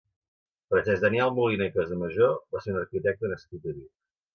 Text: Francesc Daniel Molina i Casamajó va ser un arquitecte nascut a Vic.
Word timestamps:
Francesc 0.71 1.03
Daniel 1.03 1.35
Molina 1.37 1.69
i 1.71 1.75
Casamajó 1.77 2.33
va 2.33 2.67
ser 2.67 2.77
un 2.77 2.85
arquitecte 2.85 3.37
nascut 3.37 3.67
a 3.67 3.73
Vic. 3.81 3.91